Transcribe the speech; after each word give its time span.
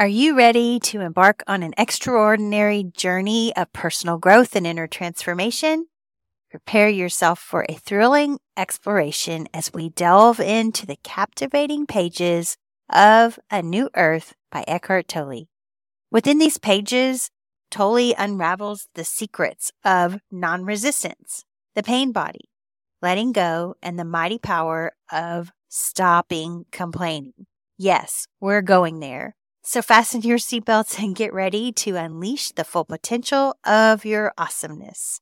Are 0.00 0.08
you 0.08 0.34
ready 0.34 0.80
to 0.80 1.02
embark 1.02 1.42
on 1.46 1.62
an 1.62 1.74
extraordinary 1.76 2.84
journey 2.84 3.54
of 3.54 3.70
personal 3.74 4.16
growth 4.16 4.56
and 4.56 4.66
inner 4.66 4.86
transformation? 4.86 5.88
Prepare 6.50 6.88
yourself 6.88 7.38
for 7.38 7.66
a 7.68 7.74
thrilling 7.74 8.38
exploration 8.56 9.46
as 9.52 9.74
we 9.74 9.90
delve 9.90 10.40
into 10.40 10.86
the 10.86 10.96
captivating 11.02 11.84
pages 11.84 12.56
of 12.88 13.38
A 13.50 13.60
New 13.60 13.90
Earth 13.94 14.32
by 14.50 14.64
Eckhart 14.66 15.06
Tolle. 15.06 15.48
Within 16.10 16.38
these 16.38 16.56
pages, 16.56 17.28
Tolle 17.70 18.14
unravels 18.16 18.88
the 18.94 19.04
secrets 19.04 19.70
of 19.84 20.18
non 20.30 20.64
resistance, 20.64 21.44
the 21.74 21.82
pain 21.82 22.10
body, 22.10 22.48
letting 23.02 23.32
go, 23.32 23.74
and 23.82 23.98
the 23.98 24.06
mighty 24.06 24.38
power 24.38 24.92
of 25.12 25.52
stopping 25.68 26.64
complaining. 26.72 27.44
Yes, 27.76 28.26
we're 28.40 28.62
going 28.62 29.00
there. 29.00 29.36
So 29.70 29.82
fasten 29.82 30.22
your 30.22 30.38
seatbelts 30.38 30.98
and 30.98 31.14
get 31.14 31.32
ready 31.32 31.70
to 31.70 31.94
unleash 31.94 32.50
the 32.50 32.64
full 32.64 32.84
potential 32.84 33.54
of 33.64 34.04
your 34.04 34.32
awesomeness. 34.36 35.20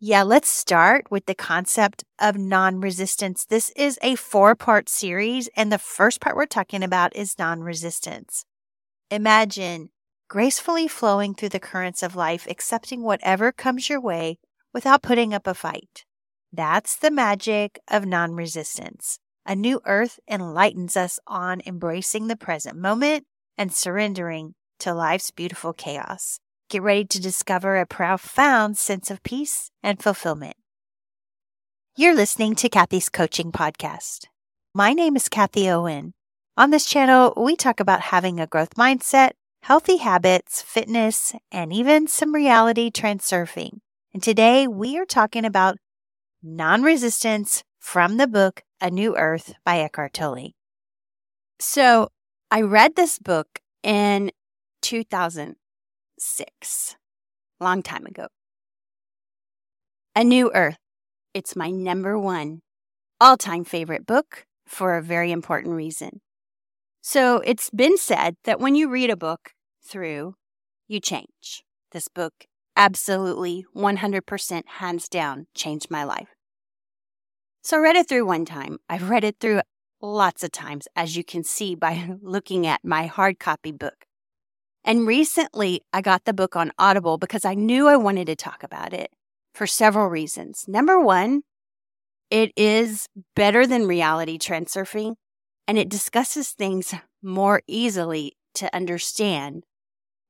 Yeah, 0.00 0.22
let's 0.22 0.48
start 0.48 1.10
with 1.10 1.26
the 1.26 1.34
concept 1.34 2.04
of 2.18 2.38
non 2.38 2.80
resistance. 2.80 3.44
This 3.44 3.68
is 3.76 3.98
a 4.00 4.14
four 4.14 4.54
part 4.54 4.88
series, 4.88 5.50
and 5.54 5.70
the 5.70 5.76
first 5.76 6.22
part 6.22 6.36
we're 6.36 6.46
talking 6.46 6.82
about 6.82 7.14
is 7.14 7.38
non 7.38 7.60
resistance. 7.60 8.46
Imagine 9.10 9.90
gracefully 10.30 10.88
flowing 10.88 11.34
through 11.34 11.50
the 11.50 11.60
currents 11.60 12.02
of 12.02 12.16
life, 12.16 12.46
accepting 12.48 13.02
whatever 13.02 13.52
comes 13.52 13.90
your 13.90 14.00
way 14.00 14.38
without 14.72 15.02
putting 15.02 15.34
up 15.34 15.46
a 15.46 15.52
fight. 15.52 16.06
That's 16.50 16.96
the 16.96 17.10
magic 17.10 17.78
of 17.90 18.06
non 18.06 18.32
resistance. 18.32 19.18
A 19.44 19.54
new 19.54 19.82
earth 19.84 20.18
enlightens 20.26 20.96
us 20.96 21.20
on 21.26 21.60
embracing 21.66 22.28
the 22.28 22.36
present 22.36 22.78
moment 22.78 23.26
and 23.56 23.72
surrendering 23.72 24.54
to 24.80 24.92
life's 24.92 25.30
beautiful 25.30 25.72
chaos. 25.72 26.40
Get 26.68 26.82
ready 26.82 27.04
to 27.04 27.20
discover 27.20 27.76
a 27.76 27.86
profound 27.86 28.76
sense 28.76 29.10
of 29.10 29.22
peace 29.22 29.70
and 29.82 30.02
fulfillment. 30.02 30.56
You're 31.96 32.14
listening 32.14 32.54
to 32.56 32.68
Kathie's 32.68 33.08
Coaching 33.08 33.52
Podcast. 33.52 34.26
My 34.74 34.92
name 34.92 35.14
is 35.14 35.28
Kathie 35.28 35.70
Owen. 35.70 36.14
On 36.56 36.70
this 36.70 36.86
channel, 36.86 37.32
we 37.36 37.54
talk 37.54 37.78
about 37.78 38.00
having 38.00 38.40
a 38.40 38.46
growth 38.46 38.74
mindset, 38.74 39.30
healthy 39.62 39.98
habits, 39.98 40.62
fitness, 40.62 41.34
and 41.52 41.72
even 41.72 42.08
some 42.08 42.34
reality 42.34 42.90
transurfing. 42.90 43.78
And 44.12 44.22
today 44.22 44.66
we 44.66 44.98
are 44.98 45.04
talking 45.04 45.44
about 45.44 45.76
non 46.42 46.82
resistance 46.82 47.62
from 47.78 48.16
the 48.16 48.26
book 48.26 48.62
A 48.80 48.90
New 48.90 49.16
Earth 49.16 49.54
by 49.64 49.78
Eckhart 49.78 50.14
Tolle. 50.14 50.52
So 51.60 52.08
I 52.54 52.62
read 52.62 52.94
this 52.94 53.18
book 53.18 53.58
in 53.82 54.30
2006, 54.80 56.96
long 57.58 57.82
time 57.82 58.06
ago. 58.06 58.28
A 60.14 60.22
New 60.22 60.52
Earth. 60.54 60.78
It's 61.34 61.56
my 61.56 61.72
number 61.72 62.16
one 62.16 62.60
all 63.20 63.36
time 63.36 63.64
favorite 63.64 64.06
book 64.06 64.46
for 64.68 64.96
a 64.96 65.02
very 65.02 65.32
important 65.32 65.74
reason. 65.74 66.20
So 67.00 67.40
it's 67.40 67.70
been 67.70 67.98
said 67.98 68.36
that 68.44 68.60
when 68.60 68.76
you 68.76 68.88
read 68.88 69.10
a 69.10 69.16
book 69.16 69.50
through, 69.84 70.36
you 70.86 71.00
change. 71.00 71.64
This 71.90 72.06
book 72.06 72.46
absolutely 72.76 73.66
100% 73.74 74.62
hands 74.78 75.08
down 75.08 75.48
changed 75.56 75.90
my 75.90 76.04
life. 76.04 76.28
So 77.64 77.78
I 77.78 77.80
read 77.80 77.96
it 77.96 78.08
through 78.08 78.26
one 78.26 78.44
time. 78.44 78.78
I've 78.88 79.10
read 79.10 79.24
it 79.24 79.38
through 79.40 79.62
lots 80.04 80.44
of 80.44 80.52
times, 80.52 80.86
as 80.94 81.16
you 81.16 81.24
can 81.24 81.42
see 81.42 81.74
by 81.74 82.16
looking 82.22 82.66
at 82.66 82.84
my 82.84 83.06
hard 83.06 83.38
copy 83.38 83.72
book. 83.72 84.06
And 84.84 85.06
recently, 85.06 85.80
I 85.92 86.02
got 86.02 86.24
the 86.24 86.34
book 86.34 86.56
on 86.56 86.72
Audible 86.78 87.16
because 87.16 87.44
I 87.44 87.54
knew 87.54 87.88
I 87.88 87.96
wanted 87.96 88.26
to 88.26 88.36
talk 88.36 88.62
about 88.62 88.92
it 88.92 89.10
for 89.54 89.66
several 89.66 90.08
reasons. 90.08 90.66
Number 90.68 91.00
one, 91.00 91.42
it 92.30 92.52
is 92.56 93.08
better 93.34 93.66
than 93.66 93.86
reality 93.86 94.38
transurfing 94.38 95.14
and 95.66 95.78
it 95.78 95.88
discusses 95.88 96.50
things 96.50 96.94
more 97.22 97.62
easily 97.66 98.36
to 98.54 98.74
understand, 98.74 99.64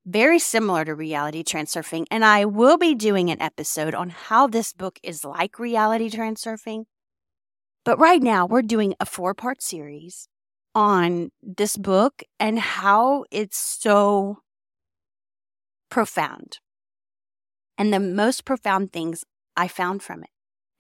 very 0.06 0.38
similar 0.38 0.84
to 0.84 0.94
reality 0.94 1.42
transurfing. 1.42 2.06
And 2.10 2.24
I 2.24 2.44
will 2.44 2.78
be 2.78 2.94
doing 2.94 3.30
an 3.30 3.42
episode 3.42 3.94
on 3.94 4.10
how 4.10 4.46
this 4.46 4.72
book 4.72 5.00
is 5.02 5.24
like 5.24 5.58
reality 5.58 6.08
transurfing 6.08 6.84
but 7.84 7.98
right 7.98 8.22
now, 8.22 8.46
we're 8.46 8.62
doing 8.62 8.94
a 8.98 9.06
four 9.06 9.34
part 9.34 9.62
series 9.62 10.28
on 10.74 11.30
this 11.42 11.76
book 11.76 12.22
and 12.40 12.58
how 12.58 13.24
it's 13.30 13.58
so 13.58 14.38
profound 15.90 16.58
and 17.78 17.92
the 17.92 18.00
most 18.00 18.44
profound 18.44 18.92
things 18.92 19.24
I 19.56 19.68
found 19.68 20.02
from 20.02 20.24
it. 20.24 20.30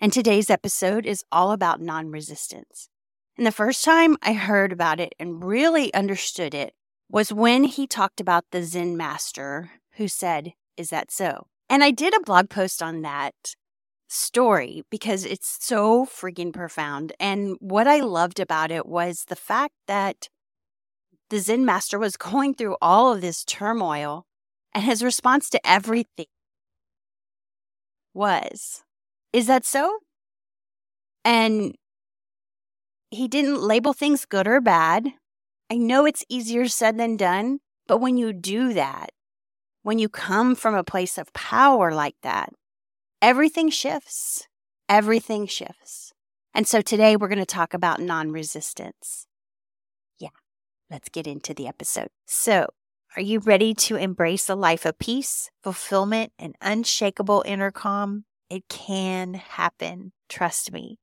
And 0.00 0.12
today's 0.12 0.50
episode 0.50 1.06
is 1.06 1.24
all 1.30 1.52
about 1.52 1.80
non 1.80 2.10
resistance. 2.10 2.88
And 3.36 3.46
the 3.46 3.52
first 3.52 3.84
time 3.84 4.16
I 4.22 4.32
heard 4.32 4.72
about 4.72 5.00
it 5.00 5.14
and 5.18 5.44
really 5.44 5.92
understood 5.92 6.54
it 6.54 6.74
was 7.10 7.32
when 7.32 7.64
he 7.64 7.86
talked 7.86 8.20
about 8.20 8.44
the 8.50 8.62
Zen 8.62 8.96
master 8.96 9.72
who 9.96 10.08
said, 10.08 10.52
Is 10.76 10.90
that 10.90 11.10
so? 11.10 11.46
And 11.68 11.82
I 11.84 11.90
did 11.90 12.14
a 12.14 12.20
blog 12.20 12.50
post 12.50 12.82
on 12.82 13.02
that 13.02 13.34
story 14.14 14.82
because 14.90 15.24
it's 15.24 15.58
so 15.60 16.06
freaking 16.06 16.52
profound. 16.52 17.12
And 17.18 17.56
what 17.60 17.86
I 17.86 18.00
loved 18.00 18.40
about 18.40 18.70
it 18.70 18.86
was 18.86 19.24
the 19.28 19.36
fact 19.36 19.74
that 19.86 20.28
the 21.30 21.38
Zen 21.38 21.64
master 21.64 21.98
was 21.98 22.16
going 22.16 22.54
through 22.54 22.76
all 22.80 23.12
of 23.12 23.20
this 23.20 23.44
turmoil 23.44 24.24
and 24.74 24.84
his 24.84 25.02
response 25.02 25.48
to 25.50 25.66
everything 25.66 26.26
was, 28.12 28.84
Is 29.32 29.46
that 29.46 29.64
so? 29.64 29.98
And 31.24 31.74
he 33.10 33.28
didn't 33.28 33.60
label 33.60 33.92
things 33.92 34.24
good 34.24 34.46
or 34.46 34.60
bad. 34.60 35.08
I 35.70 35.76
know 35.76 36.04
it's 36.04 36.24
easier 36.28 36.68
said 36.68 36.98
than 36.98 37.16
done, 37.16 37.60
but 37.86 37.98
when 37.98 38.16
you 38.16 38.32
do 38.32 38.74
that, 38.74 39.10
when 39.82 39.98
you 39.98 40.08
come 40.08 40.54
from 40.54 40.74
a 40.74 40.84
place 40.84 41.18
of 41.18 41.32
power 41.32 41.92
like 41.92 42.16
that, 42.22 42.52
everything 43.24 43.70
shifts. 43.70 44.48
Everything 44.86 45.46
shifts. 45.46 46.12
And 46.52 46.68
so 46.68 46.82
today 46.82 47.16
we're 47.16 47.28
going 47.28 47.38
to 47.38 47.46
talk 47.46 47.72
about 47.72 47.98
non 47.98 48.30
resistance. 48.30 49.26
Yeah, 50.18 50.36
let's 50.90 51.08
get 51.08 51.26
into 51.26 51.54
the 51.54 51.66
episode. 51.66 52.08
So, 52.26 52.66
are 53.16 53.22
you 53.22 53.38
ready 53.38 53.72
to 53.86 53.96
embrace 53.96 54.50
a 54.50 54.54
life 54.54 54.84
of 54.84 54.98
peace, 54.98 55.50
fulfillment, 55.62 56.32
and 56.38 56.54
unshakable 56.60 57.42
inner 57.46 57.70
calm? 57.70 58.26
It 58.50 58.68
can 58.68 59.32
happen. 59.32 60.12
Trust 60.28 60.70
me. 60.70 60.98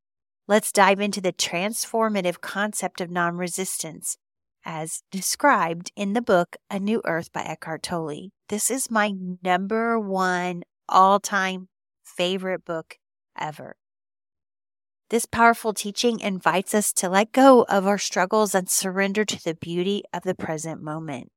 Let's 0.47 0.71
dive 0.71 0.99
into 0.99 1.21
the 1.21 1.33
transformative 1.33 2.39
concept 2.39 3.01
of 3.01 3.09
non 3.09 3.35
resistance 3.35 4.17
as 4.63 5.01
described 5.11 5.91
in 5.95 6.13
the 6.13 6.21
book 6.21 6.55
A 6.69 6.77
New 6.77 7.01
Earth 7.03 7.33
by 7.33 7.41
Eckhart 7.41 7.81
Tolle. 7.81 8.29
This 8.47 8.69
is 8.69 8.91
my 8.91 9.11
number 9.41 9.99
one 9.99 10.61
all 10.87 11.19
time 11.19 11.69
favorite 12.21 12.63
book 12.63 12.99
ever. 13.35 13.75
This 15.09 15.25
powerful 15.25 15.73
teaching 15.73 16.19
invites 16.19 16.75
us 16.75 16.93
to 16.93 17.09
let 17.09 17.31
go 17.31 17.63
of 17.63 17.87
our 17.87 17.97
struggles 17.97 18.53
and 18.53 18.69
surrender 18.69 19.25
to 19.25 19.43
the 19.43 19.55
beauty 19.55 20.03
of 20.13 20.21
the 20.21 20.35
present 20.35 20.83
moment. 20.83 21.31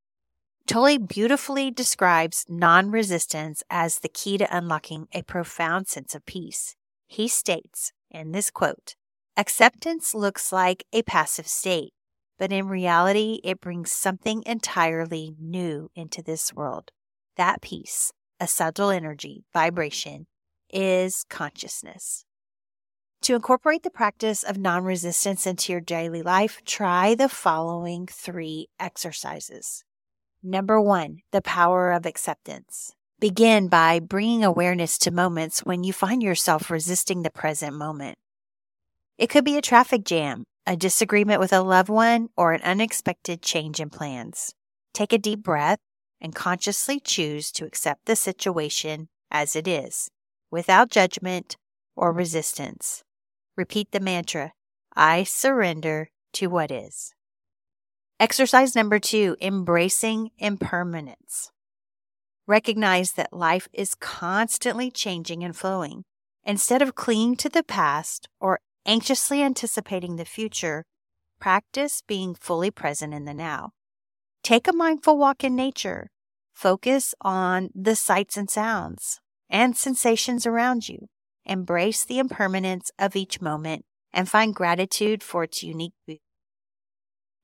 Tolle 0.67 0.99
beautifully 0.99 1.71
describes 1.71 2.45
non 2.51 2.91
resistance 2.91 3.63
as 3.71 4.01
the 4.01 4.11
key 4.11 4.37
to 4.37 4.55
unlocking 4.55 5.09
a 5.15 5.23
profound 5.23 5.89
sense 5.89 6.15
of 6.15 6.27
peace. 6.27 6.77
He 7.07 7.29
states 7.29 7.93
in 8.11 8.33
this 8.33 8.51
quote 8.51 8.95
Acceptance 9.39 10.15
looks 10.15 10.53
like 10.53 10.85
a 10.93 11.03
passive 11.03 11.49
state, 11.49 11.95
but 12.39 12.53
in 12.53 12.69
reality, 12.69 13.41
it 13.43 13.63
brings 13.63 13.91
something 13.91 14.43
entirely 14.45 15.35
new 15.41 15.91
into 15.95 16.21
this 16.21 16.53
world. 16.53 16.91
That 17.39 17.63
peace, 17.63 18.13
a 18.39 18.47
subtle 18.47 18.91
energy, 18.91 19.45
vibration, 19.55 20.27
is 20.75 21.25
consciousness. 21.31 22.25
To 23.23 23.35
incorporate 23.35 23.85
the 23.85 23.91
practice 23.91 24.43
of 24.43 24.59
non 24.59 24.85
resistance 24.85 25.47
into 25.47 25.73
your 25.73 25.81
daily 25.81 26.21
life, 26.21 26.61
try 26.67 27.15
the 27.15 27.31
following 27.31 28.07
three 28.07 28.67
exercises. 28.79 29.83
Number 30.43 30.79
one, 30.79 31.21
the 31.31 31.41
power 31.41 31.91
of 31.93 32.05
acceptance. 32.05 32.93
Begin 33.21 33.69
by 33.69 34.01
bringing 34.01 34.45
awareness 34.45 34.99
to 34.99 35.11
moments 35.11 35.61
when 35.61 35.85
you 35.85 35.95
find 35.95 36.23
yourself 36.23 36.71
resisting 36.71 37.23
the 37.23 37.31
present 37.31 37.75
moment. 37.75 38.19
It 39.17 39.31
could 39.31 39.45
be 39.45 39.57
a 39.57 39.63
traffic 39.63 40.05
jam, 40.05 40.45
a 40.67 40.77
disagreement 40.77 41.41
with 41.41 41.53
a 41.53 41.63
loved 41.63 41.89
one, 41.89 42.29
or 42.37 42.53
an 42.53 42.61
unexpected 42.61 43.41
change 43.41 43.81
in 43.81 43.89
plans. 43.89 44.53
Take 44.93 45.15
a 45.15 45.19
deep 45.19 45.43
breath 45.43 45.79
and 46.21 46.35
consciously 46.35 47.01
choose 47.01 47.51
to 47.53 47.65
accept 47.65 48.05
the 48.05 48.17
situation 48.17 49.09
as 49.31 49.57
it 49.57 49.67
is 49.67 50.11
without 50.55 50.89
judgment 50.89 51.57
or 51.97 52.13
resistance. 52.13 53.03
Repeat 53.57 53.91
the 53.91 53.99
mantra 53.99 54.53
I 54.95 55.25
surrender 55.25 56.11
to 56.35 56.47
what 56.47 56.71
is. 56.71 57.13
Exercise 58.21 58.77
number 58.77 59.01
two 59.01 59.37
embracing 59.41 60.31
impermanence. 60.39 61.51
Recognize 62.47 63.15
that 63.15 63.33
life 63.33 63.67
is 63.73 63.97
constantly 63.97 64.93
changing 64.93 65.43
and 65.43 65.57
flowing. 65.57 66.05
Instead 66.45 66.83
of 66.83 66.95
clinging 66.95 67.35
to 67.35 67.49
the 67.49 67.65
past 67.65 68.29
or 68.39 68.61
anxiously 68.87 69.43
anticipating 69.43 70.15
the 70.15 70.25
future, 70.25 70.85
practice 71.41 72.01
being 72.07 72.33
fully 72.33 72.71
present 72.71 73.13
in 73.13 73.25
the 73.25 73.35
now. 73.35 73.71
Take 74.45 74.69
a 74.69 74.73
mindful 74.73 75.19
walk 75.19 75.43
in 75.43 75.57
nature. 75.57 76.11
Focus 76.53 77.13
on 77.21 77.71
the 77.75 77.97
sights 77.97 78.37
and 78.37 78.49
sounds 78.49 79.21
and 79.55 79.77
sensations 79.77 80.47
around 80.47 80.89
you. 80.89 81.07
Embrace 81.47 82.05
the 82.05 82.19
impermanence 82.19 82.91
of 82.99 83.15
each 83.15 83.41
moment 83.41 83.85
and 84.13 84.29
find 84.29 84.53
gratitude 84.53 85.23
for 85.23 85.45
its 85.45 85.63
unique 85.63 85.95
beauty. 86.05 86.23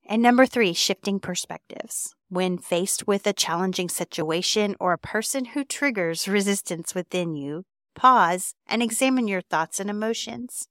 And 0.08 0.20
number 0.20 0.44
three, 0.44 0.72
shifting 0.72 1.20
perspectives. 1.20 2.16
When 2.28 2.58
faced 2.58 3.06
with 3.06 3.28
a 3.28 3.32
challenging 3.32 3.88
situation 3.88 4.74
or 4.80 4.92
a 4.92 4.98
person 4.98 5.44
who 5.44 5.62
triggers 5.62 6.26
resistance 6.26 6.96
within 6.96 7.36
you, 7.36 7.62
pause 7.94 8.54
and 8.66 8.82
examine 8.82 9.28
your 9.28 9.42
thoughts 9.42 9.78
and 9.78 9.88
emotions. 9.88 10.66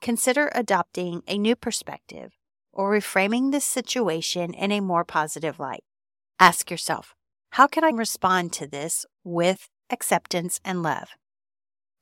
Consider 0.00 0.52
adopting 0.54 1.22
a 1.26 1.36
new 1.36 1.56
perspective 1.56 2.34
or 2.72 2.92
reframing 2.92 3.50
the 3.50 3.60
situation 3.60 4.54
in 4.54 4.70
a 4.70 4.78
more 4.78 5.04
positive 5.04 5.58
light. 5.58 5.82
Ask 6.38 6.70
yourself, 6.70 7.16
how 7.50 7.66
can 7.66 7.82
I 7.82 7.90
respond 7.90 8.52
to 8.52 8.68
this 8.68 9.04
with 9.24 9.68
acceptance 9.90 10.60
and 10.64 10.82
love? 10.82 11.10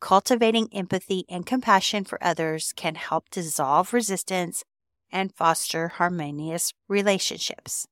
Cultivating 0.00 0.69
empathy 0.72 1.25
and 1.28 1.46
compassion 1.46 2.04
for 2.04 2.22
others 2.22 2.72
can 2.76 2.94
help 2.94 3.31
dissolve 3.31 3.92
resistance 3.94 4.62
and 5.10 5.34
foster 5.34 5.88
harmonious 5.88 6.72
relationships. 6.88 7.86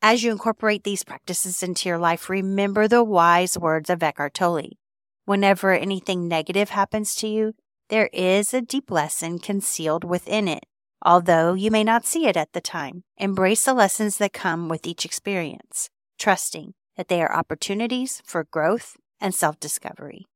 As 0.00 0.22
you 0.22 0.30
incorporate 0.30 0.84
these 0.84 1.02
practices 1.02 1.62
into 1.62 1.88
your 1.88 1.98
life, 1.98 2.28
remember 2.28 2.86
the 2.86 3.02
wise 3.02 3.58
words 3.58 3.90
of 3.90 4.02
Eckhart 4.02 4.34
Tolle. 4.34 4.76
Whenever 5.24 5.72
anything 5.72 6.28
negative 6.28 6.70
happens 6.70 7.16
to 7.16 7.26
you, 7.26 7.54
there 7.88 8.10
is 8.12 8.52
a 8.54 8.60
deep 8.60 8.90
lesson 8.90 9.38
concealed 9.38 10.04
within 10.04 10.46
it, 10.46 10.64
although 11.02 11.54
you 11.54 11.70
may 11.70 11.82
not 11.82 12.06
see 12.06 12.26
it 12.26 12.36
at 12.36 12.52
the 12.52 12.60
time. 12.60 13.02
Embrace 13.16 13.64
the 13.64 13.74
lessons 13.74 14.18
that 14.18 14.32
come 14.32 14.68
with 14.68 14.86
each 14.86 15.04
experience, 15.04 15.88
trusting 16.18 16.74
that 16.96 17.08
they 17.08 17.22
are 17.22 17.34
opportunities 17.34 18.22
for 18.24 18.44
growth 18.44 18.96
and 19.20 19.34
self 19.34 19.58
discovery. 19.60 20.26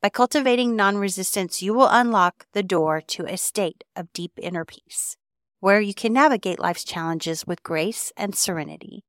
By 0.00 0.08
cultivating 0.10 0.76
non 0.76 0.96
resistance, 0.96 1.62
you 1.62 1.74
will 1.74 1.88
unlock 1.88 2.46
the 2.52 2.62
door 2.62 3.00
to 3.08 3.26
a 3.26 3.36
state 3.36 3.82
of 3.96 4.12
deep 4.12 4.32
inner 4.38 4.64
peace, 4.64 5.16
where 5.60 5.80
you 5.80 5.94
can 5.94 6.12
navigate 6.12 6.60
life's 6.60 6.84
challenges 6.84 7.46
with 7.46 7.62
grace 7.62 8.12
and 8.16 8.34
serenity. 8.34 9.02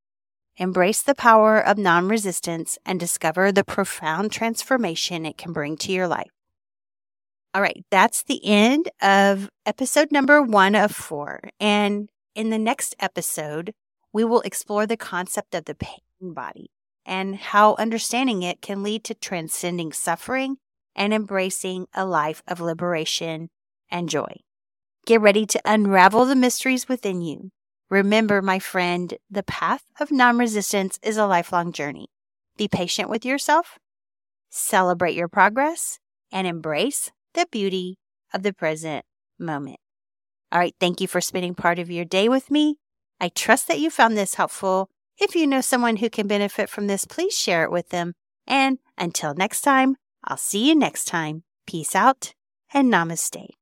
Embrace 0.57 1.01
the 1.01 1.15
power 1.15 1.59
of 1.59 1.77
non 1.77 2.07
resistance 2.07 2.77
and 2.85 2.99
discover 2.99 3.51
the 3.51 3.63
profound 3.63 4.31
transformation 4.31 5.25
it 5.25 5.37
can 5.37 5.53
bring 5.53 5.77
to 5.77 5.91
your 5.91 6.07
life. 6.07 6.31
All 7.53 7.61
right, 7.61 7.85
that's 7.89 8.23
the 8.23 8.43
end 8.45 8.89
of 9.01 9.49
episode 9.65 10.11
number 10.11 10.41
one 10.41 10.75
of 10.75 10.91
four. 10.91 11.49
And 11.59 12.09
in 12.35 12.49
the 12.49 12.59
next 12.59 12.95
episode, 12.99 13.73
we 14.11 14.23
will 14.23 14.41
explore 14.41 14.85
the 14.85 14.97
concept 14.97 15.55
of 15.55 15.65
the 15.65 15.75
pain 15.75 15.99
body 16.21 16.71
and 17.05 17.35
how 17.35 17.75
understanding 17.75 18.43
it 18.43 18.61
can 18.61 18.83
lead 18.83 19.03
to 19.05 19.13
transcending 19.13 19.91
suffering 19.93 20.57
and 20.95 21.13
embracing 21.13 21.87
a 21.93 22.05
life 22.05 22.43
of 22.47 22.59
liberation 22.59 23.49
and 23.89 24.09
joy. 24.09 24.35
Get 25.05 25.21
ready 25.21 25.45
to 25.47 25.61
unravel 25.65 26.25
the 26.25 26.35
mysteries 26.35 26.87
within 26.87 27.21
you. 27.21 27.49
Remember, 27.89 28.41
my 28.41 28.59
friend, 28.59 29.15
the 29.29 29.43
path 29.43 29.83
of 29.99 30.11
non 30.11 30.37
resistance 30.37 30.99
is 31.01 31.17
a 31.17 31.25
lifelong 31.25 31.71
journey. 31.71 32.07
Be 32.57 32.67
patient 32.67 33.09
with 33.09 33.25
yourself, 33.25 33.79
celebrate 34.49 35.15
your 35.15 35.27
progress, 35.27 35.97
and 36.31 36.45
embrace 36.45 37.11
the 37.33 37.47
beauty 37.49 37.97
of 38.33 38.43
the 38.43 38.53
present 38.53 39.05
moment. 39.39 39.79
All 40.51 40.59
right, 40.59 40.75
thank 40.79 41.01
you 41.01 41.07
for 41.07 41.21
spending 41.21 41.55
part 41.55 41.79
of 41.79 41.89
your 41.89 42.05
day 42.05 42.29
with 42.29 42.51
me. 42.51 42.77
I 43.19 43.29
trust 43.29 43.67
that 43.67 43.79
you 43.79 43.89
found 43.89 44.17
this 44.17 44.35
helpful. 44.35 44.89
If 45.19 45.35
you 45.35 45.47
know 45.47 45.61
someone 45.61 45.97
who 45.97 46.09
can 46.09 46.27
benefit 46.27 46.69
from 46.69 46.87
this, 46.87 47.05
please 47.05 47.37
share 47.37 47.63
it 47.63 47.71
with 47.71 47.89
them. 47.89 48.13
And 48.47 48.79
until 48.97 49.33
next 49.33 49.61
time, 49.61 49.97
I'll 50.23 50.37
see 50.37 50.67
you 50.69 50.75
next 50.75 51.05
time. 51.05 51.43
Peace 51.67 51.93
out 51.93 52.33
and 52.73 52.91
namaste. 52.91 53.58